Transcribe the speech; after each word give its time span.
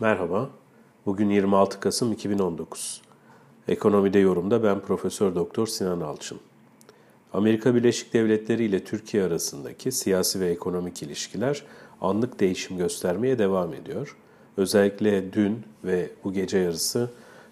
Merhaba. 0.00 0.50
Bugün 1.06 1.30
26 1.30 1.80
Kasım 1.80 2.12
2019. 2.12 3.02
Ekonomide 3.68 4.18
yorumda 4.18 4.62
ben 4.62 4.80
Profesör 4.80 5.34
Doktor 5.34 5.66
Sinan 5.66 6.00
Alçın. 6.00 6.38
Amerika 7.32 7.74
Birleşik 7.74 8.12
Devletleri 8.12 8.64
ile 8.64 8.84
Türkiye 8.84 9.24
arasındaki 9.24 9.92
siyasi 9.92 10.40
ve 10.40 10.48
ekonomik 10.50 11.02
ilişkiler 11.02 11.62
anlık 12.00 12.40
değişim 12.40 12.76
göstermeye 12.76 13.38
devam 13.38 13.74
ediyor. 13.74 14.16
Özellikle 14.56 15.32
dün 15.32 15.62
ve 15.84 16.10
bu 16.24 16.32
gece 16.32 16.58
yarısı 16.58 17.10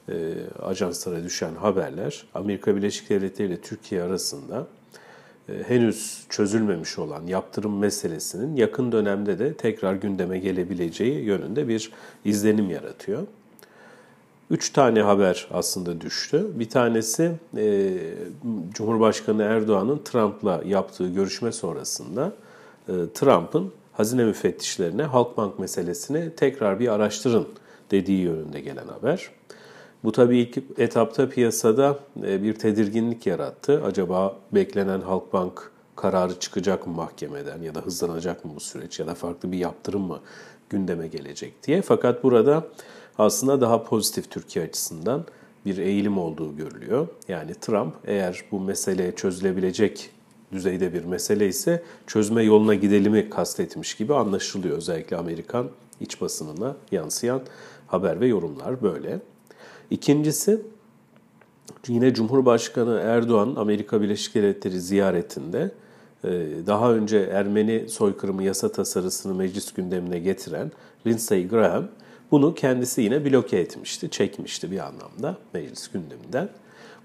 e, 0.08 0.34
ajanslara 0.62 1.24
düşen 1.24 1.54
haberler 1.54 2.26
Amerika 2.34 2.76
Birleşik 2.76 3.10
Devletleri 3.10 3.48
ile 3.48 3.60
Türkiye 3.60 4.02
arasında 4.02 4.66
henüz 5.66 6.26
çözülmemiş 6.28 6.98
olan 6.98 7.26
yaptırım 7.26 7.78
meselesinin 7.78 8.56
yakın 8.56 8.92
dönemde 8.92 9.38
de 9.38 9.54
tekrar 9.54 9.94
gündeme 9.94 10.38
gelebileceği 10.38 11.24
yönünde 11.24 11.68
bir 11.68 11.92
izlenim 12.24 12.70
yaratıyor. 12.70 13.22
Üç 14.50 14.70
tane 14.70 15.02
haber 15.02 15.48
aslında 15.52 16.00
düştü. 16.00 16.46
Bir 16.54 16.68
tanesi 16.68 17.32
e, 17.56 17.94
Cumhurbaşkanı 18.74 19.42
Erdoğan'ın 19.42 20.00
Trump'la 20.04 20.62
yaptığı 20.66 21.08
görüşme 21.08 21.52
sonrasında 21.52 22.32
e, 22.88 22.92
Trump'ın 23.14 23.72
hazine 23.92 24.24
müfettişlerine 24.24 25.02
Halkbank 25.02 25.58
meselesini 25.58 26.30
tekrar 26.36 26.80
bir 26.80 26.88
araştırın 26.88 27.48
dediği 27.90 28.20
yönünde 28.20 28.60
gelen 28.60 28.88
haber. 28.88 29.30
Bu 30.04 30.12
tabii 30.12 30.38
ilk 30.38 30.58
etapta 30.78 31.28
piyasada 31.28 31.98
e, 32.26 32.42
bir 32.42 32.54
tedirginlik 32.54 33.26
yarattı. 33.26 33.82
Acaba 33.84 34.36
beklenen 34.52 35.00
Halkbank 35.00 35.72
kararı 35.96 36.40
çıkacak 36.40 36.86
mı 36.86 36.92
mahkemeden 36.92 37.62
ya 37.62 37.74
da 37.74 37.80
hızlanacak 37.80 38.44
mı 38.44 38.52
bu 38.56 38.60
süreç 38.60 39.00
ya 39.00 39.06
da 39.06 39.14
farklı 39.14 39.52
bir 39.52 39.58
yaptırım 39.58 40.02
mı 40.02 40.20
gündeme 40.70 41.08
gelecek 41.08 41.62
diye. 41.62 41.82
Fakat 41.82 42.22
burada 42.22 42.66
aslında 43.18 43.60
daha 43.60 43.84
pozitif 43.84 44.30
Türkiye 44.30 44.64
açısından 44.64 45.24
bir 45.66 45.78
eğilim 45.78 46.18
olduğu 46.18 46.56
görülüyor. 46.56 47.08
Yani 47.28 47.54
Trump 47.54 47.94
eğer 48.04 48.44
bu 48.52 48.60
mesele 48.60 49.14
çözülebilecek 49.14 50.10
düzeyde 50.52 50.92
bir 50.92 51.04
mesele 51.04 51.48
ise 51.48 51.82
çözme 52.06 52.42
yoluna 52.42 52.74
gidelimi 52.74 53.30
kastetmiş 53.30 53.94
gibi 53.94 54.14
anlaşılıyor. 54.14 54.76
Özellikle 54.76 55.16
Amerikan 55.16 55.68
iç 56.00 56.20
basınına 56.20 56.76
yansıyan 56.92 57.42
haber 57.86 58.20
ve 58.20 58.26
yorumlar 58.26 58.82
böyle. 58.82 59.20
İkincisi 59.92 60.60
yine 61.88 62.14
Cumhurbaşkanı 62.14 63.00
Erdoğan 63.04 63.54
Amerika 63.56 64.02
Birleşik 64.02 64.34
Devletleri 64.34 64.80
ziyaretinde 64.80 65.70
e, 66.24 66.30
daha 66.66 66.92
önce 66.92 67.18
Ermeni 67.18 67.88
soykırımı 67.88 68.42
yasa 68.42 68.72
tasarısını 68.72 69.34
meclis 69.34 69.72
gündemine 69.72 70.18
getiren 70.18 70.72
Lindsey 71.06 71.48
Graham 71.48 71.88
bunu 72.30 72.54
kendisi 72.54 73.02
yine 73.02 73.24
bloke 73.24 73.58
etmişti, 73.58 74.10
çekmişti 74.10 74.70
bir 74.70 74.78
anlamda 74.78 75.38
meclis 75.54 75.88
gündeminden. 75.88 76.48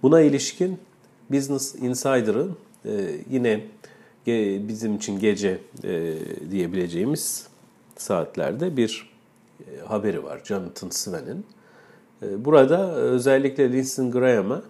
Buna 0.04 0.22
ilişkin 0.22 0.80
Business 1.30 1.76
Insider'ın 1.76 2.58
e, 2.86 3.16
yine 3.30 3.64
bizim 4.68 4.96
için 4.96 5.20
gece 5.20 5.60
e, 5.84 6.14
diyebileceğimiz 6.52 7.48
saatlerde 7.98 8.78
bir 8.78 9.10
haberi 9.86 10.24
var 10.24 10.42
Jonathan 10.44 10.90
Sven'in. 10.90 11.46
Ee, 12.24 12.46
burada 12.46 12.96
özellikle 12.96 13.72
Lindsey 13.72 14.10
Graham'a 14.10 14.62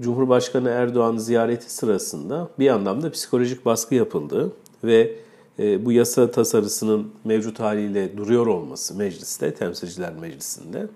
Cumhurbaşkanı 0.00 0.68
Erdoğan 0.68 1.16
ziyareti 1.16 1.74
sırasında 1.74 2.48
bir 2.58 2.68
anlamda 2.68 3.10
psikolojik 3.10 3.64
baskı 3.64 3.94
yapıldığı 3.94 4.52
ve 4.84 5.14
e, 5.58 5.84
bu 5.84 5.92
yasa 5.92 6.30
tasarısının 6.30 7.10
mevcut 7.24 7.60
haliyle 7.60 8.16
duruyor 8.16 8.46
olması 8.46 8.94
mecliste, 8.94 9.54
temsilciler 9.54 10.12
meclisinde 10.12 10.86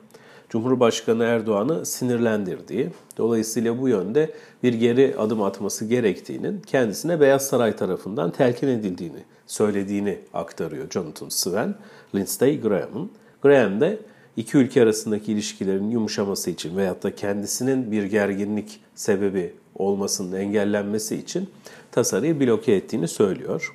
Cumhurbaşkanı 0.48 1.24
Erdoğan'ı 1.24 1.86
sinirlendirdiği, 1.86 2.88
dolayısıyla 3.18 3.80
bu 3.80 3.88
yönde 3.88 4.34
bir 4.62 4.74
geri 4.74 5.14
adım 5.18 5.42
atması 5.42 5.84
gerektiğinin 5.84 6.60
kendisine 6.60 7.20
Beyaz 7.20 7.46
Saray 7.46 7.76
tarafından 7.76 8.30
telkin 8.30 8.68
edildiğini 8.68 9.24
söylediğini 9.46 10.18
aktarıyor 10.34 10.90
Jonathan 10.90 11.28
Swen, 11.28 11.74
Lindsey 12.14 12.60
Graham'ın. 12.60 13.10
Graham 13.42 13.80
de 13.80 13.98
iki 14.36 14.56
ülke 14.56 14.82
arasındaki 14.82 15.32
ilişkilerin 15.32 15.90
yumuşaması 15.90 16.50
için 16.50 16.76
veyahut 16.76 17.02
da 17.02 17.14
kendisinin 17.14 17.92
bir 17.92 18.04
gerginlik 18.04 18.80
sebebi 18.94 19.52
olmasının 19.74 20.36
engellenmesi 20.36 21.16
için 21.16 21.48
tasarıyı 21.92 22.40
bloke 22.40 22.72
ettiğini 22.72 23.08
söylüyor. 23.08 23.74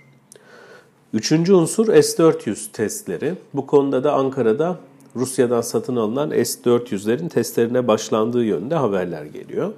Üçüncü 1.14 1.54
unsur 1.54 1.88
S-400 1.88 2.72
testleri. 2.74 3.34
Bu 3.54 3.68
konuda 3.68 4.04
da 4.04 4.14
Ankara'da 4.14 4.80
Rusya'dan 5.16 5.62
satın 5.62 5.96
alınan 5.96 6.30
S-400'lerin 6.30 7.30
testlerine 7.30 7.88
başlandığı 7.88 8.44
yönünde 8.44 8.76
haberler 8.76 9.26
geliyor. 9.26 9.74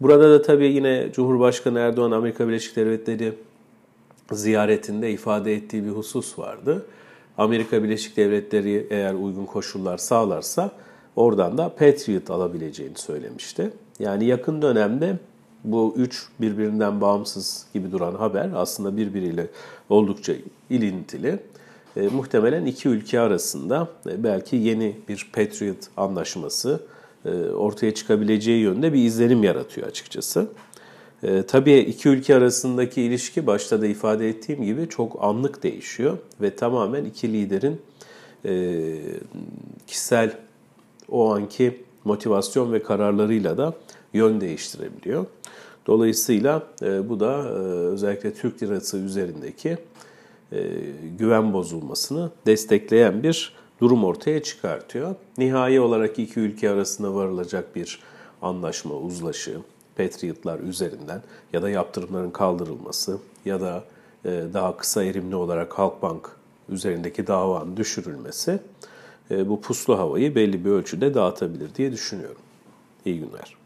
Burada 0.00 0.30
da 0.30 0.42
tabii 0.42 0.66
yine 0.66 1.08
Cumhurbaşkanı 1.12 1.78
Erdoğan 1.78 2.10
Amerika 2.10 2.48
Birleşik 2.48 2.76
Devletleri 2.76 3.32
ziyaretinde 4.32 5.10
ifade 5.10 5.54
ettiği 5.54 5.84
bir 5.84 5.90
husus 5.90 6.38
vardı. 6.38 6.86
Amerika 7.38 7.82
Birleşik 7.82 8.16
Devletleri 8.16 8.86
eğer 8.90 9.14
uygun 9.14 9.46
koşullar 9.46 9.98
sağlarsa 9.98 10.70
oradan 11.16 11.58
da 11.58 11.68
Patriot 11.68 12.30
alabileceğini 12.30 12.98
söylemişti. 12.98 13.70
Yani 13.98 14.24
yakın 14.24 14.62
dönemde 14.62 15.16
bu 15.64 15.94
üç 15.96 16.26
birbirinden 16.40 17.00
bağımsız 17.00 17.66
gibi 17.74 17.92
duran 17.92 18.14
haber 18.14 18.50
aslında 18.54 18.96
birbiriyle 18.96 19.46
oldukça 19.88 20.32
ilintili. 20.70 21.38
E, 21.96 22.08
muhtemelen 22.08 22.64
iki 22.64 22.88
ülke 22.88 23.20
arasında 23.20 23.88
e, 24.10 24.24
belki 24.24 24.56
yeni 24.56 24.96
bir 25.08 25.30
Patriot 25.32 25.78
anlaşması 25.96 26.80
e, 27.24 27.30
ortaya 27.30 27.94
çıkabileceği 27.94 28.62
yönde 28.62 28.92
bir 28.92 29.04
izlenim 29.04 29.44
yaratıyor 29.44 29.86
açıkçası. 29.86 30.48
E, 31.22 31.42
tabii 31.42 31.78
iki 31.78 32.08
ülke 32.08 32.36
arasındaki 32.36 33.02
ilişki 33.02 33.46
başta 33.46 33.82
da 33.82 33.86
ifade 33.86 34.28
ettiğim 34.28 34.64
gibi 34.64 34.88
çok 34.88 35.24
anlık 35.24 35.62
değişiyor 35.62 36.18
ve 36.40 36.56
tamamen 36.56 37.04
iki 37.04 37.32
liderin 37.32 37.80
e, 38.44 38.82
kişisel 39.86 40.36
o 41.08 41.34
anki 41.34 41.82
motivasyon 42.04 42.72
ve 42.72 42.82
kararlarıyla 42.82 43.58
da 43.58 43.74
yön 44.12 44.40
değiştirebiliyor. 44.40 45.26
Dolayısıyla 45.86 46.62
e, 46.82 47.08
bu 47.08 47.20
da 47.20 47.32
e, 47.32 47.52
özellikle 47.92 48.34
Türk 48.34 48.62
lirası 48.62 48.98
üzerindeki 48.98 49.78
e, 50.52 50.58
güven 51.18 51.52
bozulmasını 51.52 52.30
destekleyen 52.46 53.22
bir 53.22 53.54
durum 53.80 54.04
ortaya 54.04 54.42
çıkartıyor. 54.42 55.14
Nihai 55.38 55.80
olarak 55.80 56.18
iki 56.18 56.40
ülke 56.40 56.70
arasında 56.70 57.14
varılacak 57.14 57.76
bir 57.76 58.00
anlaşma, 58.42 58.94
uzlaşı, 58.94 59.56
Patriot'lar 59.96 60.60
üzerinden 60.60 61.22
ya 61.52 61.62
da 61.62 61.70
yaptırımların 61.70 62.30
kaldırılması 62.30 63.18
ya 63.44 63.60
da 63.60 63.84
e, 64.24 64.44
daha 64.52 64.76
kısa 64.76 65.04
erimli 65.04 65.36
olarak 65.36 65.78
Halkbank 65.78 66.30
üzerindeki 66.68 67.26
davanın 67.26 67.76
düşürülmesi 67.76 68.60
e, 69.30 69.48
bu 69.48 69.60
puslu 69.60 69.98
havayı 69.98 70.34
belli 70.34 70.64
bir 70.64 70.70
ölçüde 70.70 71.14
dağıtabilir 71.14 71.74
diye 71.74 71.92
düşünüyorum. 71.92 72.42
İyi 73.04 73.20
günler. 73.20 73.60